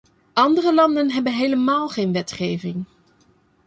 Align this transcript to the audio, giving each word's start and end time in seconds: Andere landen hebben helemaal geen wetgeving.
Andere 0.33 0.73
landen 0.73 1.11
hebben 1.11 1.33
helemaal 1.33 1.89
geen 1.89 2.11
wetgeving. 2.13 2.85